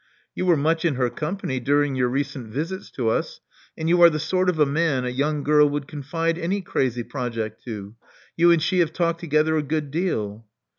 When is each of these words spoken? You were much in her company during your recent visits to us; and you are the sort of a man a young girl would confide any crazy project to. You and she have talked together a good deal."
You 0.33 0.47
were 0.47 0.57
much 0.57 0.83
in 0.83 0.95
her 0.95 1.11
company 1.11 1.59
during 1.59 1.93
your 1.93 2.07
recent 2.07 2.47
visits 2.51 2.89
to 2.93 3.09
us; 3.09 3.39
and 3.77 3.87
you 3.87 4.01
are 4.01 4.09
the 4.09 4.17
sort 4.17 4.49
of 4.49 4.57
a 4.57 4.65
man 4.65 5.05
a 5.05 5.09
young 5.09 5.43
girl 5.43 5.69
would 5.69 5.87
confide 5.87 6.39
any 6.39 6.59
crazy 6.59 7.03
project 7.03 7.63
to. 7.65 7.93
You 8.35 8.49
and 8.51 8.63
she 8.63 8.79
have 8.79 8.93
talked 8.93 9.19
together 9.19 9.55
a 9.57 9.61
good 9.61 9.91
deal." 9.91 10.47